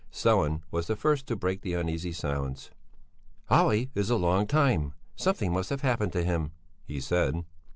[0.11, 2.71] Sellén was the first to break the uneasy silence.
[3.51, 4.95] "Olle is a long time!
[5.15, 6.53] Something must have happened to him,"
[6.87, 7.45] he said.